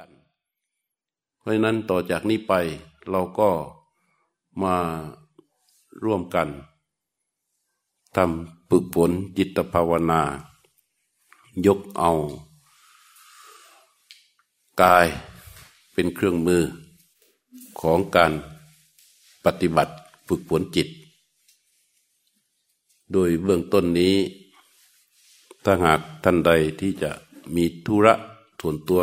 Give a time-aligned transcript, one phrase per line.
[0.00, 0.10] กัน
[1.40, 2.52] เพราะนั้นต่อจากนี้ไป
[3.10, 3.50] เราก็
[4.62, 4.76] มา
[6.04, 6.48] ร่วมกัน
[8.16, 10.20] ทำปึกผลจิตภาวนา
[11.66, 12.10] ยกเอา
[14.82, 15.06] กาย
[15.92, 16.62] เป็นเครื่องมือ
[17.80, 18.32] ของการ
[19.44, 19.92] ปฏิบัติ
[20.28, 20.88] ฝึกฝนจิต
[23.12, 24.14] โดยเบื้องต้นนี้
[25.64, 27.10] ถ้าหากท่านใดที่จะ
[27.54, 28.14] มีธุระ
[28.60, 29.02] ส่วนตัว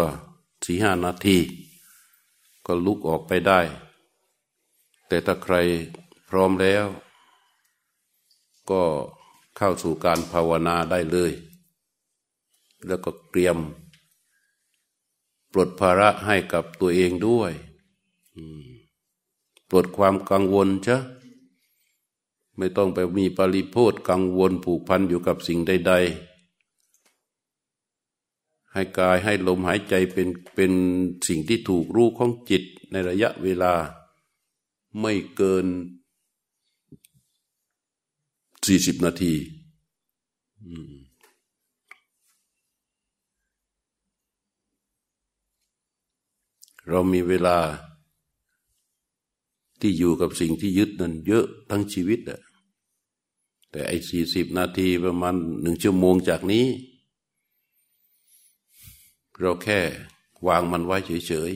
[0.67, 1.37] สี่ห้านาที
[2.65, 3.59] ก็ลุกออกไปได้
[5.07, 5.55] แต่ถ้าใคร
[6.29, 6.85] พร้อมแล้ว
[8.69, 8.83] ก็
[9.57, 11.31] เข้าสู่การภาวนาได้เลย
[12.87, 13.57] แล้วก็เตรียม
[15.51, 17.51] ปลดภาระให้กับตัวเองด้วย
[19.69, 21.01] ปลดความกังวลเชะ
[22.57, 26.26] ไม่ต้องไปมีปริโพธกังวลผูกพันอยู่กับสิ่งใด ๆ
[28.73, 30.71] ให้กายให้ลมหายใจเป็นเป็น
[31.27, 33.73] สิ่งที่ถูกรู้ของจิตในระยะเวลา
[34.99, 35.65] ไม่เกิน
[38.65, 39.33] สี่สิบนาที
[46.89, 47.57] เรามีเวลา
[49.81, 52.39] ที่อยู่กับสิ่งที่ยึดนั้นเยอะทั้งชีวิตอะ
[53.71, 56.65] แต่ไอ้สี่สิบนาทีประมาณหนึ่งชั่วโมงจากนี้
[59.39, 59.79] เราแค่
[60.47, 61.51] วางมันไว้เฉย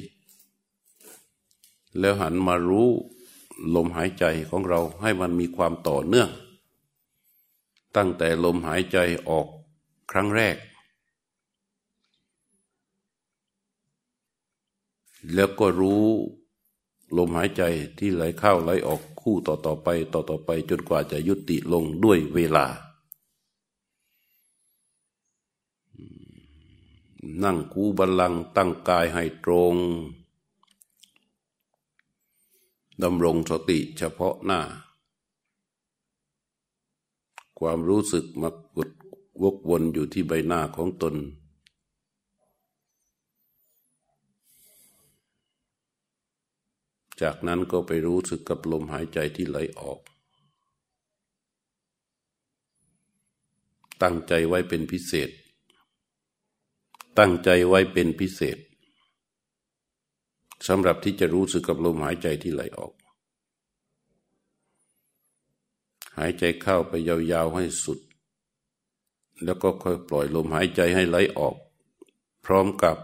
[1.18, 2.90] ๆ แล้วหันมารู้
[3.76, 6.30] ลมหายใจของเราให้มันมีความต่อเนื่อง
[7.96, 8.98] ตั้งแต่ลมหายใจ
[9.30, 9.48] ออก
[10.12, 10.58] ครั้งแรก
[15.34, 16.06] แล้วก็รู้
[17.18, 17.64] ลมหายใจ
[18.00, 22.66] ที่ไหลเข้าไหลออกคู่ต่อต่อไป ต่อต่อไปจนกว่าจะยุติลงด้วยเวลา
[27.44, 29.76] นั่งคูบัลลังตั้งกายให้ตรง
[33.04, 34.62] ดำรงสติเฉพาะหน้า
[37.60, 38.90] ความรู้สึกมากด
[39.44, 41.16] วกวนอยู่ที่ใบหน้าของตน
[47.22, 50.00] จากนั้นก็ไปรู้สึกกับลมหายใจที่ไหลออก
[54.02, 55.30] ตั้งใจไว้เป็นพิเศษ
[57.20, 58.58] ตั้งใจไว้เป็นพิเศษ
[60.68, 62.94] สำหรับที่จะรู้สึกกับลมหายใจที่ไหลออก
[66.18, 68.00] หายใจเข้าไปยาวๆให้สุด
[69.44, 71.56] แล้วก็ค่อยปล่อยลมหายใจให้ไหลออก
[72.46, 72.98] พร้อมกับ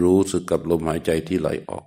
[0.00, 1.84] รู้สึกกับลมหายใจที่ไหลออก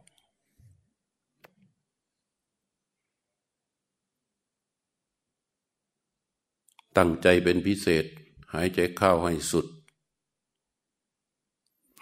[6.98, 8.06] ตั้งใจเป็นพิเศษ
[8.54, 9.66] หายใจเข้าให้สุด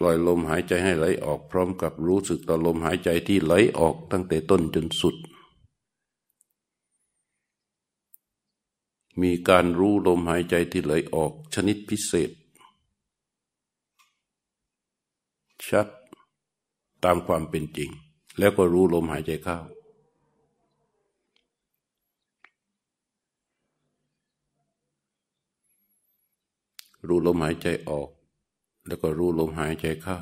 [0.02, 5.16] ล่อยลมหายใจให้ไหลออกพร้อมกับรู้สึกต่อลมหายใจที่ไหลออกตั้งแต่ต้นจนสุด
[9.22, 12.30] มีการรู้ลมหายใจที่ไหลออกชนิดพิเศษ
[15.68, 15.88] ชัด
[17.04, 17.90] ตามความเป็นจริง
[18.38, 19.58] แล้วก็รู้ลมหายใจเข้า
[27.06, 28.08] รู้ลมหายใจออก
[28.86, 30.18] แล้วก็รู้ลมหายใจเข้า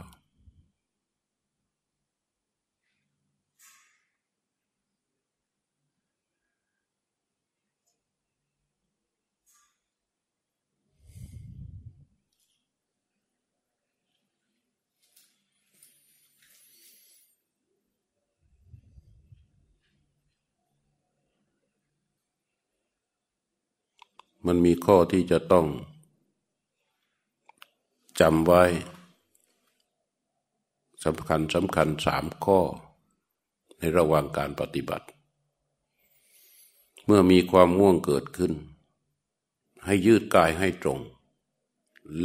[24.47, 25.67] มันมีข้อที่จะต้อง
[28.21, 28.65] จำไว้
[31.05, 32.61] สำคัญสำคัญสามข้อ
[33.79, 35.07] ในระหว่างการปฏิบัติ
[37.05, 38.53] เมื่อมีความง่วงเกิดขึ้น
[39.85, 41.01] ให้ยืดกายให้ตรง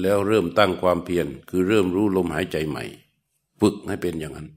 [0.01, 2.83] แล้วเริ่มตั้งความเพียรคือเริ่มรู้ลมหายใจใหม่
[3.59, 4.49] ฝึกให้เป็นอย่างนั้น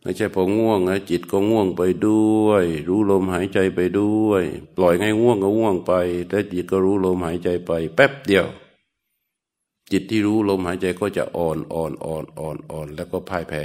[0.00, 4.44] ไม่ใช่พอง่วงนะจิตก็ง่วงไปด้วย รู้ลมหายใจไปด้วย
[4.76, 5.92] ปล่อยให้ง่วงก็ง่วงไป
[6.28, 8.46] แต่จิตก็รู้ลมหายใจไป แป๊บเดียว
[9.92, 13.62] จิตที่รู้ลมหายใจก็จะอ่อนอ่อนอ่อนอ่อนอ่อนแล้วก็พ่ายแพ้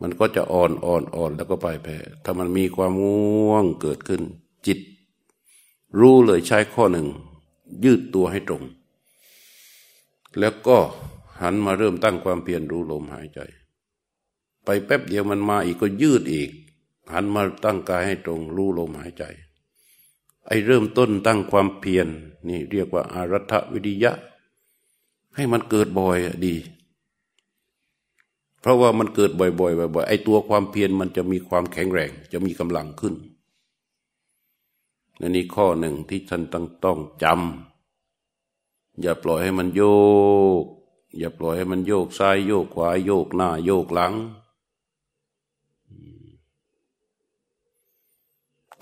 [0.00, 4.22] มันก็จะอ่อนอ่อนอ่อนแล้วก็พ่ายแพ้ ถ้ามันมีความง่วงเกิดขึ้น
[4.66, 4.78] จิต
[6.00, 7.08] รู้เลยใช้ข้อหนึ่ง
[7.84, 8.62] ยืดตัวให้ตรง
[10.38, 10.78] แล้วก็
[11.40, 13.40] หันมาเริ่มตั้งความเพียรรู้ลมหายใจ
[14.64, 16.50] ไปแป๊บเดียวมันมาอีกก็ยืดอีก
[17.12, 19.24] หันมาตั้งกายให้ตรง รู้ลมหายใจ
[20.46, 22.08] ไอเริ่มต้นตั้งความเพียร
[22.48, 24.12] นี่เรียกว่าอารัฐวิริยะ
[25.34, 26.54] ให้มันเกิดบ่อยดี
[28.60, 33.14] เพราะว่ามันเกิดบ่อยๆบ่อยๆไอ้ตัวความเพียรมันจะมีความแข็งแรง จะมีกำลังขึ้น
[35.18, 39.82] นนี่ข้อหนึ่งที่ท่านต้องต้องจำอย่าปล่อยให้มันโย
[40.62, 40.64] ก
[41.18, 44.12] อย่าปล่อยให้มันโยกซ้ายโยกขวาโยกหน้า โยกหลัง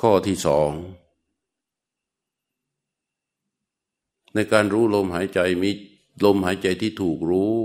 [0.00, 0.70] ข้อที่สอง
[4.34, 5.70] ในการรู้ลมหายใจมี
[6.24, 7.56] ลมหายใจที่ถูกรู้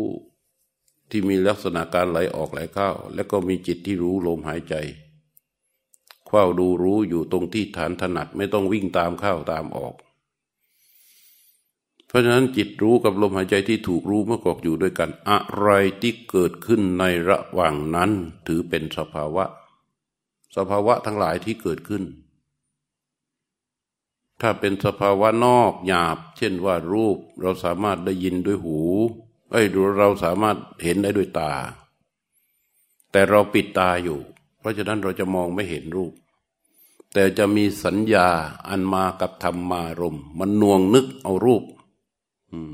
[1.09, 4.75] ที่มีลักษณะการไหลออกไหลเข้า แล้วก็มีจิตที่รู้ลมหายใจ
[6.27, 9.95] เฝ้าดูรู้อยู่ตรงที่ฐานถนัดไม่ต้องวิ่งตามเข้าตามออก
[12.07, 15.69] เพราะฉะนั้นจิตรู้กับลมหายใจที่ถูกรู้เมื่อกอกอยู่ด้วยกัน อะไร
[16.01, 18.11] ที่เกิดขึ้นในระหว่างนั้น
[18.47, 19.45] ถือเป็นสภาวะ
[20.55, 22.03] สภาวะทั้งหลายที่เกิดขึ้น
[24.47, 28.79] ถ้าเป็นสภาวะนอกหยาบ เช่นว่ารูปเราสามารถได้ยินด้วยหู
[29.51, 29.61] ไอ้
[29.97, 31.51] เราสามารถเห็นได้ด้วยตา
[33.11, 34.19] แต่เราปิดตาอยู่
[34.59, 36.13] เพราะฉะนั้นเราจะมองไม่เห็นรูป
[37.13, 38.27] แต่จะมีสัญญา
[38.67, 41.63] อันมากับธรรมารมมันน่วงนึกเอารูป
[42.51, 42.73] อืม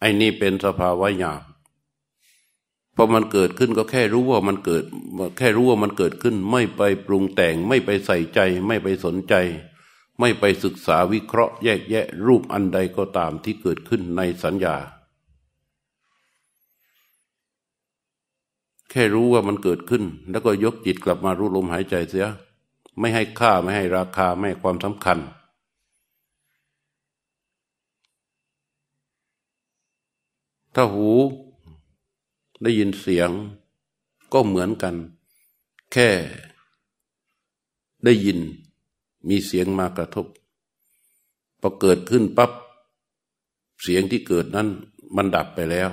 [0.00, 1.42] ไอ้นี่เป็นสภาวะหยาบ
[2.96, 4.84] พอมันเกิดขึ้นก็แค่รู้ว่ามันเกิด
[5.38, 9.34] แค่รู้ว่ามันเกิดขึ้น ไม่ไปปรุงแต่ง ไม่ไปใส่ใจ ไม่ไปสนใจ
[10.20, 14.76] ไม่ไปศึกษาวิเคราะห์แยกแยะ รูปอันใดก็ตามที่เกิดขึ้นในสัญญา
[18.90, 22.26] แค่รู้ว่ามันเกิดขึ้น แล้วก็ยกจิตกลับมารู้ลมหายใจเสีย
[22.98, 25.18] ไม่ให้ค่าไม่ให้ราคาไม่ให้ความสำคัญ
[30.74, 31.08] ถ้าหู
[32.64, 33.30] ได้ยินเสียง
[34.32, 34.94] ก็เหมือนกัน
[35.92, 36.10] แค่
[38.04, 38.38] ได้ยิน
[39.28, 40.26] มีเสียงมากระทบ
[41.60, 42.50] พอเกิดขึ้นปับ๊บ
[43.82, 44.68] เสียงที่เกิดนั้น
[45.16, 45.90] มันดับไปแล้ว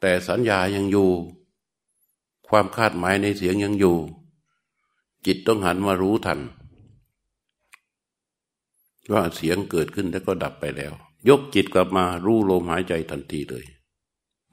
[0.00, 1.10] แต่สัญญายังอยู่
[2.48, 3.96] ความคาดหมายในเสียงยังอยู่
[5.26, 6.40] จิตต้องหันมารู้ทัน
[9.12, 10.92] ว่าเสียงเกิดขึ้นแล้วก็ดับไปแล้ว
[11.28, 13.66] ยกจิตกลับมารู้ลมหายใจทันทีเลย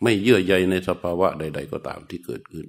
[0.03, 2.67] ไม่เยื่อใยในสภาวะใด ๆ ก็ตามที่เกิดขึ้น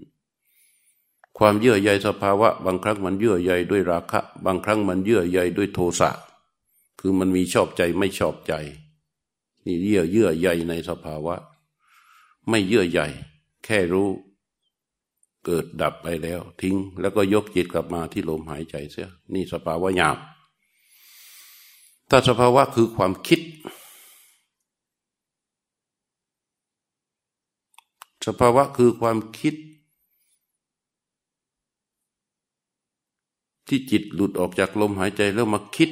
[1.38, 6.10] ความเยื่อใยสภาวะ บางครั้งมันเยื่อใยด้วยราคะ บางครั้งมันเยื่อใยด้วยโทสะ
[7.00, 8.54] คือมันมีชอบใจไม่ชอบใจ
[9.66, 11.34] นี่เยื่อเยื่อใยในสภาวะ
[12.48, 13.00] ไม่เยื่อใย
[13.64, 14.08] แค่รู้
[15.44, 20.18] เกิดดับไปแล้ว ทิ้ง แล้วก็ยกจิตกลับมาที่ลมหายใจเสีย นี่สภาวะหยาบ
[22.10, 23.40] ถ้าสภาวะคือความคิด
[28.24, 29.54] สภาวะคือความคิด
[33.68, 35.90] ที่จิตหลุดออกจากลมหายใจแล้วมาคิด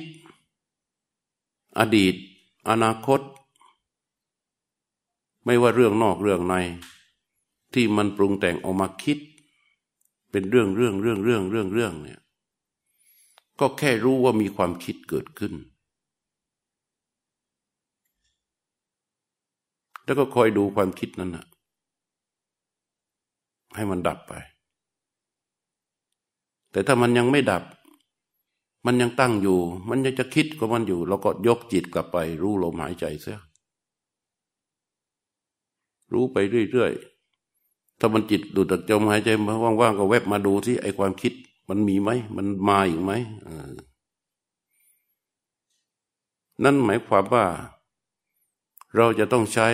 [1.78, 2.14] อดีต
[2.68, 3.20] อนาคต
[5.44, 6.54] ไม่ว่าเรื่องนอกเรื่องใน
[7.74, 9.18] ที่มันปรุงแต่งออกมาคิด
[10.30, 12.20] เป็นเรื่องเรื่องเรื่องเรื่องเรื่องเรื่องเนี่ย
[13.60, 15.52] ก็แค่รู้ว่ามีความคิดเกิดขึ้น
[20.04, 21.46] แล้วก็คอยดูความคิดนั้นนะ
[23.76, 24.32] ให้มันดับไป
[26.72, 27.62] แต่ถ้ามันยังไม่ดับ
[28.86, 29.58] มันยังตั้งอยู่
[29.88, 33.40] มันยังจะคิดก็มันอยู่ เราก็ยกจิตกลับไป รู้ลมหายใจเสีย
[36.12, 36.36] รู้ไป
[36.70, 41.32] เรื่อยๆ ถ้ามันจิตดูดจากจมหายใจมาว่างๆ ก็แวบมาดูที่ไอความคิด
[41.68, 43.12] มันมีไหม มันมาอีกไหม
[46.64, 47.44] นั่นหมายความว่า
[48.96, 49.66] เราจะต้องใช้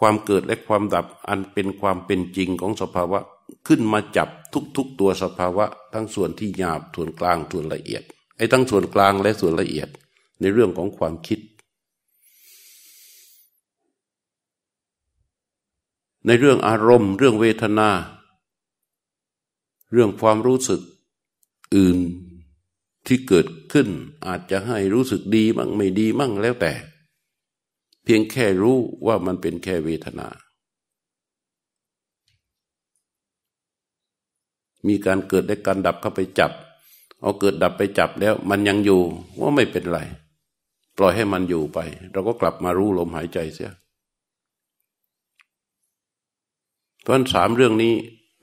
[0.00, 3.18] ความเกิดและความดับอันเป็นความเป็นจริงของสภาวะ
[3.66, 4.28] ขึ้นมาจับ
[4.76, 8.02] ทุกๆตัวสภาวะ ทั้งส่วนที่หยาบส่วนกลางส่วนละเอียด
[8.36, 9.88] ไอ้ทั้งส่วนกลางและส่วนละเอียด
[10.40, 11.40] ในเรื่องของความคิด
[16.26, 17.90] ในเรื่องอารมณ์ เรื่องเวทนา
[19.92, 20.80] เรื่องความรู้สึก
[21.76, 21.98] อื่น
[23.06, 23.88] ที่เกิดขึ้น
[24.26, 26.72] อาจจะให้รู้สึกดีมั่งไม่ดีมั่งแล้วแต่
[28.04, 30.28] เพียงแค่รู้ว่ามันเป็นแค่เวทนา
[34.88, 36.52] มีการเกิดและการดับเข้าไปจับ
[37.20, 39.00] เอาเกิดดับไปจับแล้ว มันยังอยู่
[39.40, 39.98] ว่าไม่เป็นไร
[40.96, 41.78] ปล่อยให้มันอยู่ไป
[42.12, 43.72] เราก็กลับมารู้ลมหายใจเสีย
[47.02, 47.94] เพราะสามเรื่องนี้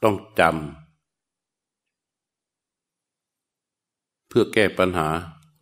[0.04, 0.52] ต้องจำ
[4.28, 5.08] เพื่อแก้ปัญหา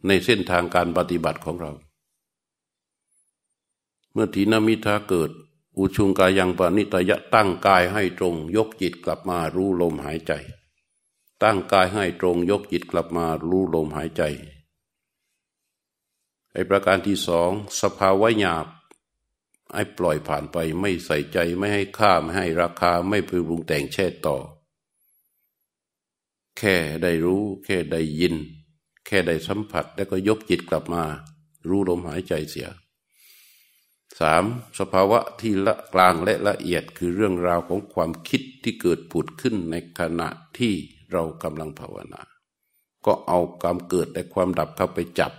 [0.07, 1.71] ในเส้นทางการปฏิบัติของเรา
[4.15, 5.31] เมื่อทีนมิทาเกิด
[5.77, 10.31] อุชุงกายังปณิตยะตั้งกายให้ตรง ยกจิตกลับมารู้ลมหายใจ
[11.43, 14.21] ตั้งกายให้ตรงยกจิตกลับมารู้ลมหายใจ
[16.53, 18.67] ไอประการที่สองสภาวะหยาบ
[19.73, 24.37] ให้ปล่อยผ่านไปไม่ใส่ใจไม่ให้ค่าไม่ให้ราคาไม่ปรุงแต่งแช่ต่อ
[26.57, 28.35] แค่ได้รู้ แค่ได้ยิน
[29.05, 31.03] แค่ได้สัมผัส แล้วก็ยกจิตกลับมา
[31.67, 32.69] รู้ลมหายใจเสีย
[34.19, 34.43] สาม
[34.79, 40.73] สภาวะที่ละกลางและละเอียดคือเรื่องราวของความคิดที่เกิดผุดขึ้นในขณะที่
[41.11, 42.21] เรากำลังภาวนา
[43.05, 45.33] ก็เอาความเกิดและความดับเข้าไปจับ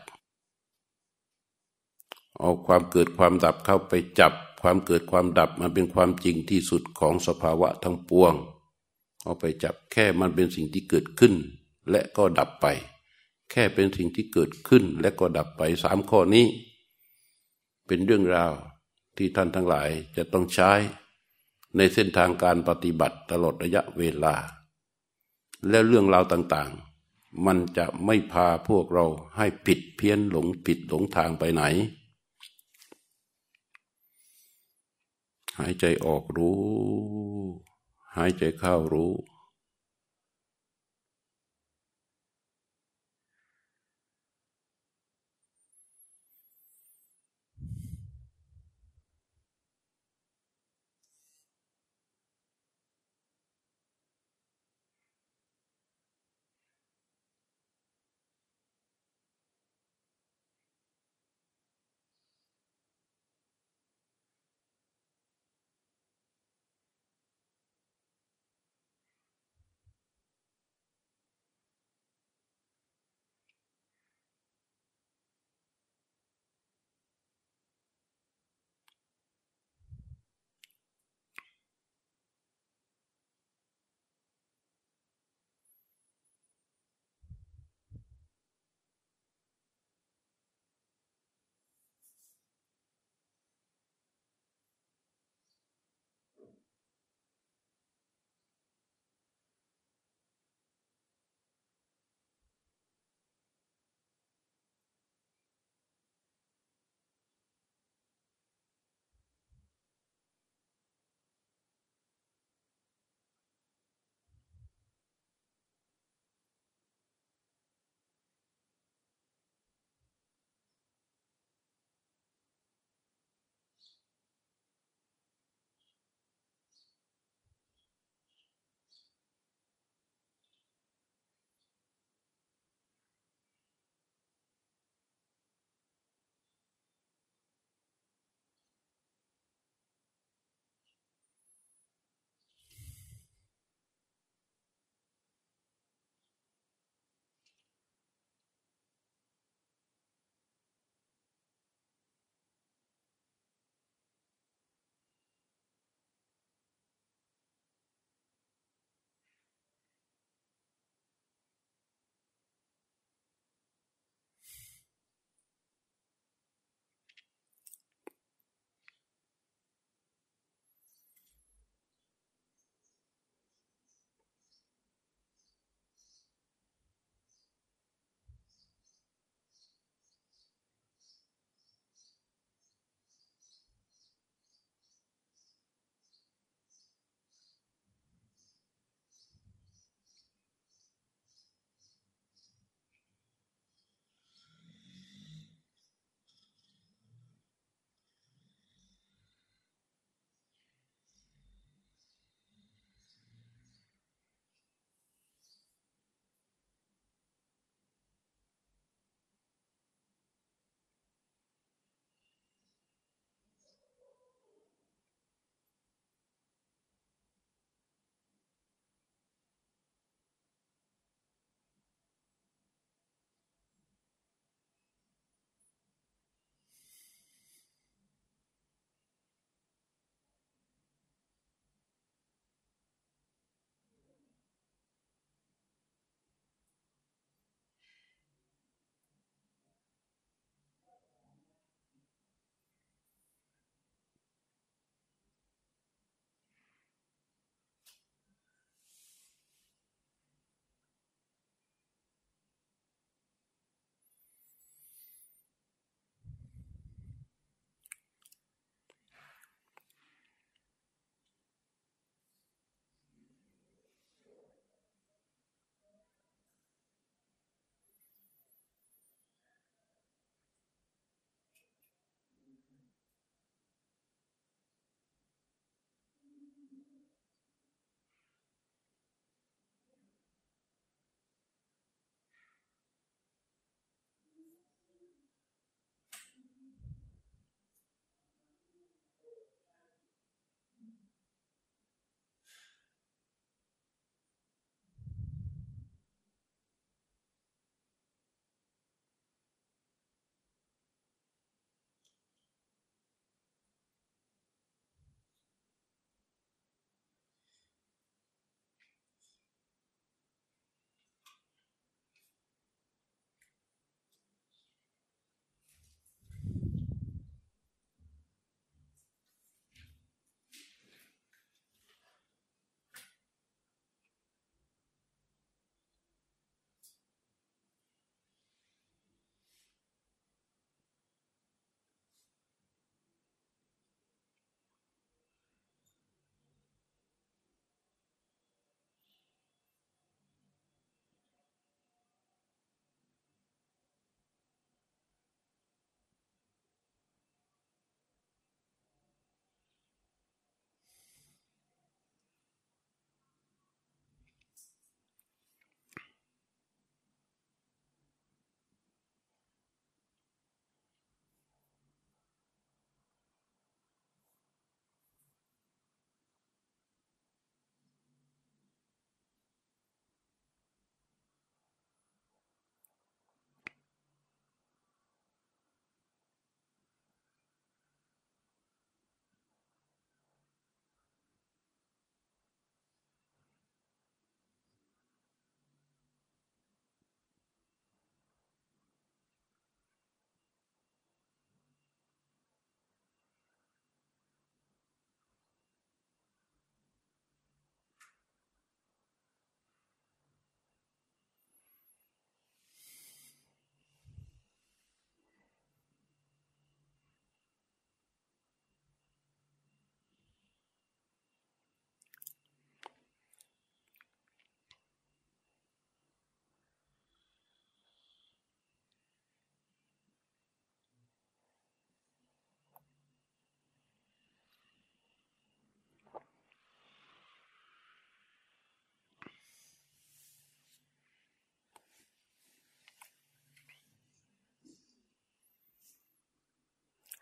[2.40, 8.34] เอาความเกิดความดับเข้าไปจับ ความเกิดความดับมันเป็นความจริงที่สุดของสภาวะทั้งปวง
[9.22, 11.34] เอาไปจับแค่มันเป็นสิ่งที่เกิดขึ้น
[11.90, 12.66] และก็ดับไป
[13.50, 16.46] แค่เป็นสิ่งที่เกิดขึ้นและก็ดับไปสามข้อนี้
[17.86, 18.52] เป็นเรื่องราว
[19.16, 20.72] ที่ท่านทั้งหลายจะต้องใช้
[21.76, 24.34] ในเส้นทางการปฏิบัติตลอดระยะเวลา
[25.68, 31.62] และเรื่องราวต่างๆ มันจะไม่พาพวกเราให้ผิดเพี้ยนหลงผิดหลงทางไปไหน
[35.58, 36.60] หายใจออกรู้
[38.16, 39.12] หายใจเข้ารู้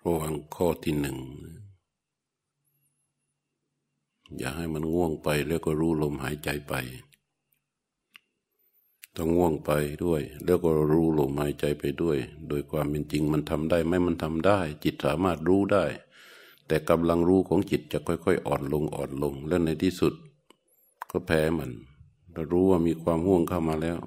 [0.08, 1.18] ระวังข้อที่หนึ่ง
[4.36, 6.74] อย่าให้มันง่วงไปแล้วก็รู้ลมหายใจไป
[9.16, 9.70] ต้องง่วงไป
[10.04, 12.16] ด้วย แล้วก็รู้ลมหายใจไปด้วย
[12.48, 15.84] โดยความเป็นจริงมันทำได้ไหมมันทำได้ จิตสามารถรู้ได้
[16.66, 20.14] แต่กำลังรู้ของจิตจะค่อย ๆ อ่อนลงอ่อนลง แล้วในที่สุด
[21.10, 21.70] ก็แพ้มัน
[22.32, 23.98] เรารู้ว่ามีความห่วงเข้ามาแล้ว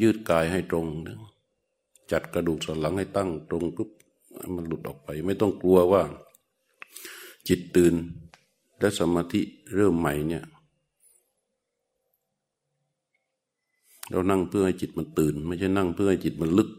[0.00, 0.86] ยืดกายให้ตรง
[2.10, 3.90] จัดกระดูกสันหลังให้ตั้งตรงปุ๊บ
[4.54, 6.02] มันหลุดออกไป ไม่ต้องกลัวว่า
[7.48, 7.94] จิตตื่น
[8.80, 9.40] และสมาธิ
[9.74, 10.44] เริ่มใหม่เนี่ย
[14.10, 16.70] เรานั่งเพื่อให้จิตมันตื่น ไม่ใช่นั่งเพื่อให้จิตมันลึก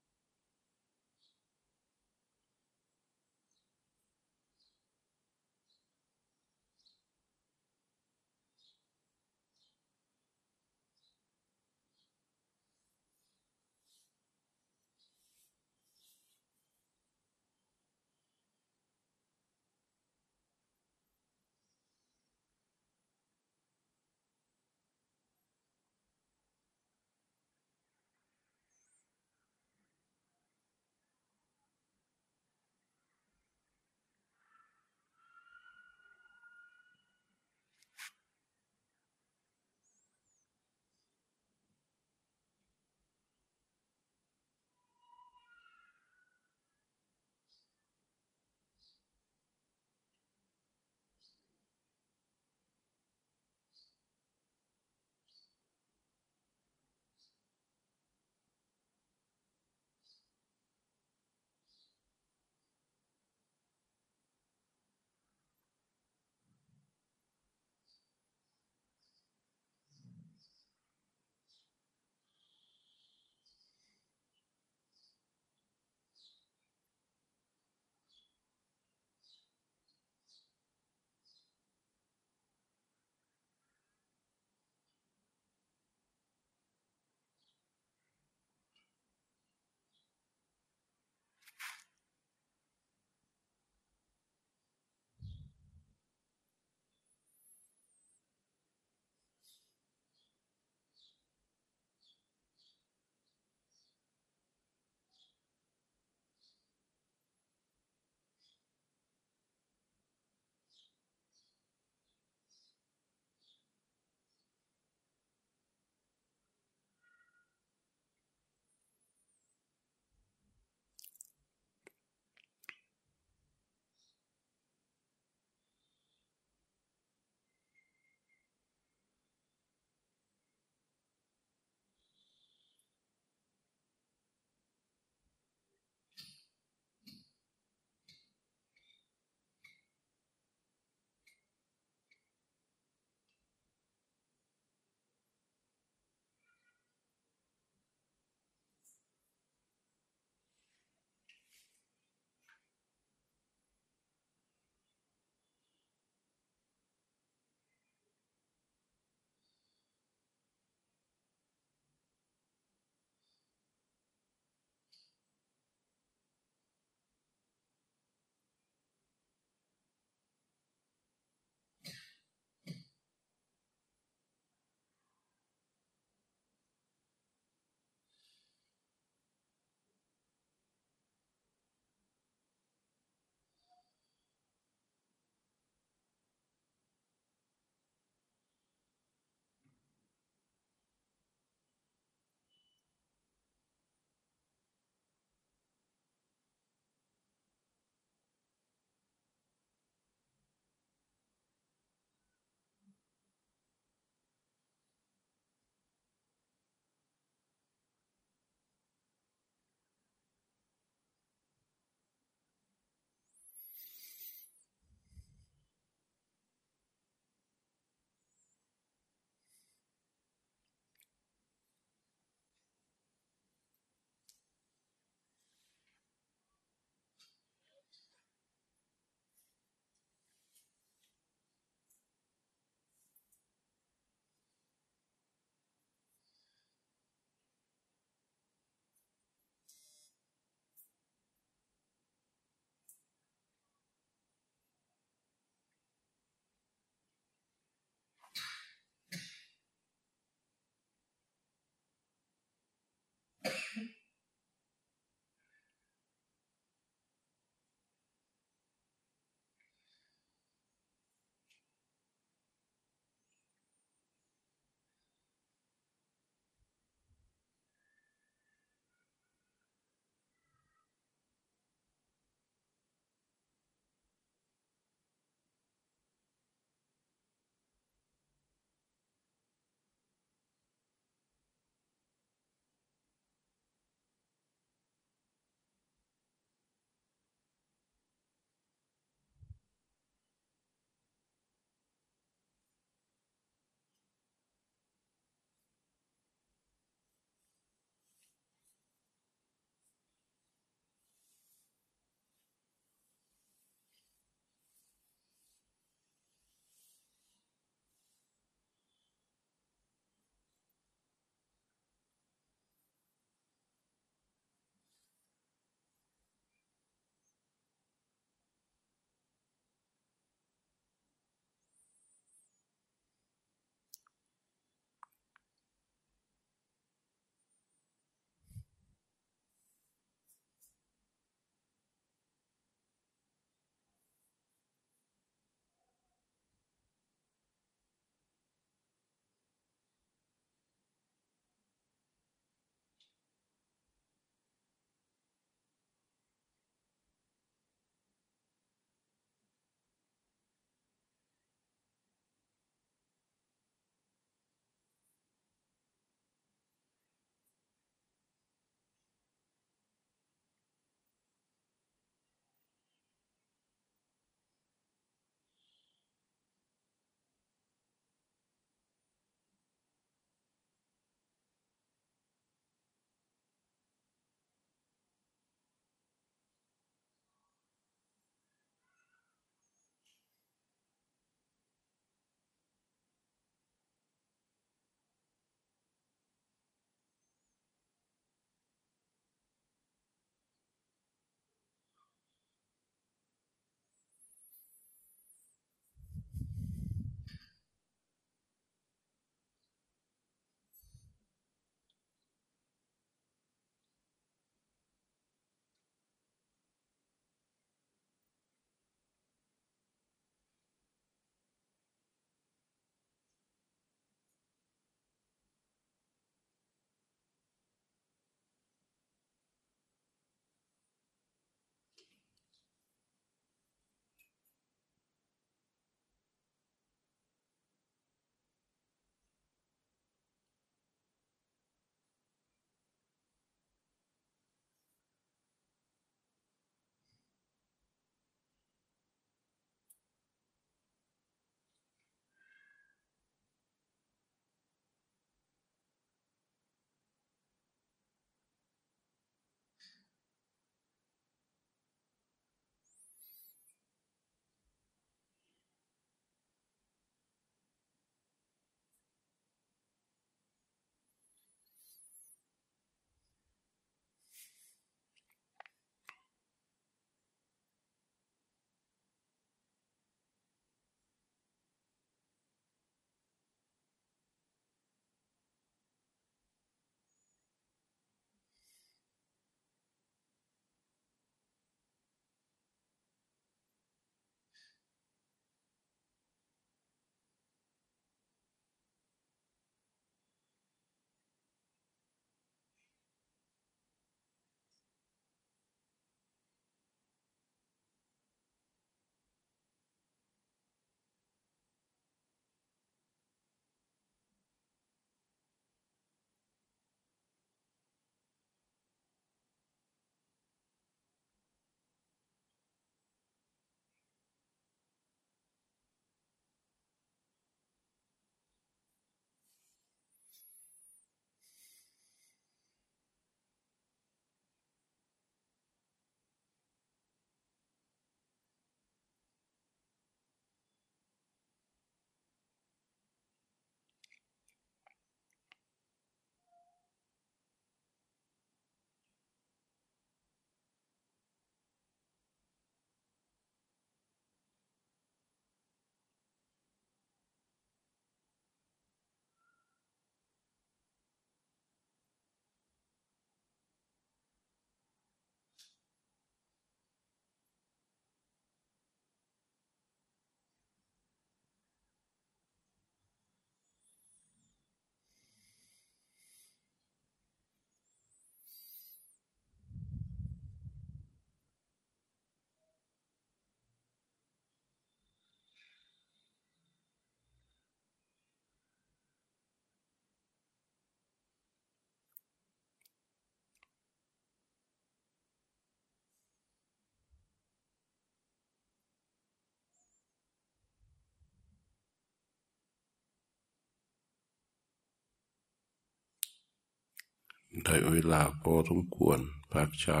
[597.62, 599.18] ได้เวลาพอสมควร
[599.52, 600.00] พักเช้า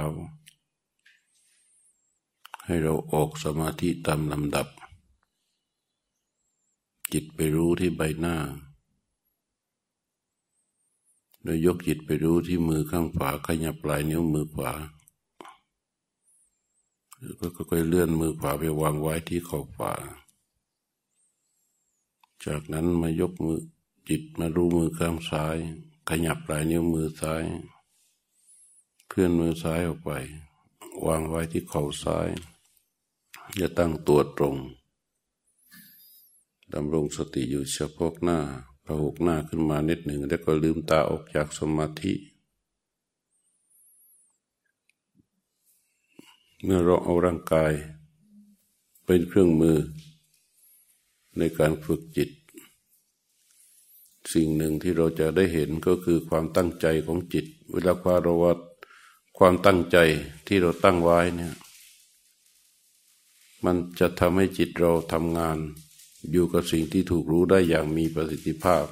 [2.64, 4.66] ให้เราออกสมาธิตามลำดับ
[7.12, 8.36] จิตไปรู้ที่ใบหน้า
[11.42, 14.72] โดยยกจิตไปรู้ที่มือข้างขวาขยับปลายนิ้วมือขวา
[17.20, 19.92] แล้วก็ค่อยเลื่อนมือขวาไปวางไว้ที่ขอบขวา
[22.44, 23.60] จากนั้นมายกมือ
[24.08, 25.56] จิตมารู้มือข้างซ้าย
[26.08, 27.44] ขยับปลายนิ้วมือซ้าย
[29.08, 30.10] เคลื่อนมือซ้ายออกไป
[31.06, 32.28] วางไว้ที่เข่าซ้าย
[33.60, 34.56] จะตั้งตัวตรง
[36.74, 38.38] ดำรงสติอยู่เฉพาะหน้า
[38.84, 42.14] พหกหน้าขึ้นมานิดหนึ่ง แล้วก็ลืมตาออกจากสมาธิ
[46.62, 47.72] เมื่อเราเอาร่างกาย
[49.04, 49.78] เป็นเครื่องมือ
[51.38, 52.30] ในการฝึกจิต
[54.32, 58.58] สิ่งหนึ่งที่เราจะได้เห็นก็คือความตั้งใจของจิต เวลาความราวัด
[59.38, 59.98] ความตั้งใจ
[60.46, 61.54] ที่เราตั้งไว้เนี่ย
[63.64, 65.58] มันจะทำให้จิตเราทำงาน
[66.30, 68.84] อยู่กับสิ่งที่ถูกรู้ได้อย่างมีประสิทธิภาพ